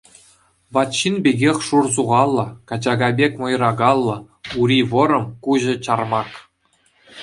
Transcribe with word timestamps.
Ват 0.77 0.91
ҫын 0.99 1.15
пекех 1.27 1.57
шур 1.67 1.85
сухаллӑ, 1.99 2.45
качака 2.73 3.09
пек 3.21 3.31
мӑйракаллӑ, 3.45 4.17
ури 4.61 4.79
вӑрӑм, 4.93 5.25
куҫӗ 5.49 5.73
чармак. 5.89 6.29